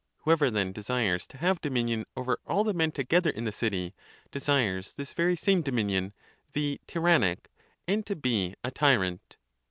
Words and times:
Whoever 0.23 0.49
then 0.49 0.71
desires 0.71 1.27
to 1.27 1.37
have 1.37 1.61
dominion 1.61 2.07
over 2.17 2.39
all 2.47 2.63
the 2.63 2.73
men 2.73 2.91
together 2.91 3.29
in 3.29 3.43
the 3.45 3.51
city, 3.51 3.93
desires 4.31 4.95
this 4.95 5.13
very 5.13 5.35
same 5.35 5.61
dominion, 5.61 6.13
the 6.53 6.81
tyrannic, 6.87 7.51
and 7.87 8.03
to 8.07 8.15
be 8.15 8.55
a 8.63 8.71
tyrant. 8.71 9.37